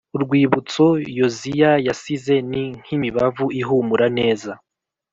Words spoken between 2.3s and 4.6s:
ni nk’imibavu ihumura neza,